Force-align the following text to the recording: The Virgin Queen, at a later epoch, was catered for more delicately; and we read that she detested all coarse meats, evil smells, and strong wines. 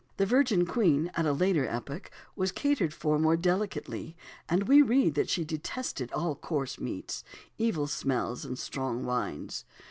The 0.17 0.25
Virgin 0.25 0.65
Queen, 0.65 1.11
at 1.15 1.27
a 1.27 1.31
later 1.31 1.67
epoch, 1.67 2.09
was 2.35 2.51
catered 2.51 2.91
for 2.91 3.19
more 3.19 3.37
delicately; 3.37 4.17
and 4.49 4.63
we 4.67 4.81
read 4.81 5.13
that 5.13 5.29
she 5.29 5.45
detested 5.45 6.11
all 6.11 6.33
coarse 6.33 6.79
meats, 6.79 7.23
evil 7.59 7.85
smells, 7.85 8.43
and 8.43 8.57
strong 8.57 9.05
wines. 9.05 9.63